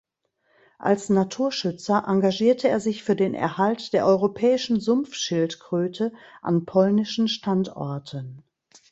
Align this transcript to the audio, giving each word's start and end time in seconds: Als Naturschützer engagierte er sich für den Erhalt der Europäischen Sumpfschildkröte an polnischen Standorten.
Als 0.79 1.09
Naturschützer 1.09 2.05
engagierte 2.07 2.67
er 2.67 2.79
sich 2.79 3.03
für 3.03 3.15
den 3.15 3.35
Erhalt 3.35 3.93
der 3.93 4.07
Europäischen 4.07 4.79
Sumpfschildkröte 4.79 6.11
an 6.41 6.65
polnischen 6.65 7.27
Standorten. 7.27 8.41